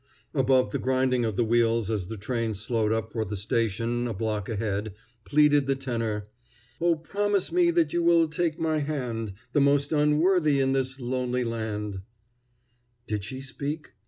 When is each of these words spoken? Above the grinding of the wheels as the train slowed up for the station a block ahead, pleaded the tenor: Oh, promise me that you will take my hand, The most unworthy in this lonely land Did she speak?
Above 0.33 0.71
the 0.71 0.79
grinding 0.79 1.23
of 1.23 1.35
the 1.35 1.43
wheels 1.43 1.91
as 1.91 2.07
the 2.07 2.17
train 2.17 2.55
slowed 2.55 2.91
up 2.91 3.13
for 3.13 3.23
the 3.23 3.37
station 3.37 4.07
a 4.07 4.13
block 4.15 4.49
ahead, 4.49 4.95
pleaded 5.25 5.67
the 5.67 5.75
tenor: 5.75 6.23
Oh, 6.81 6.95
promise 6.95 7.51
me 7.51 7.69
that 7.69 7.93
you 7.93 8.01
will 8.01 8.27
take 8.27 8.57
my 8.59 8.79
hand, 8.79 9.33
The 9.53 9.61
most 9.61 9.93
unworthy 9.93 10.59
in 10.59 10.71
this 10.71 10.99
lonely 10.99 11.43
land 11.43 12.01
Did 13.05 13.23
she 13.23 13.41
speak? 13.41 13.91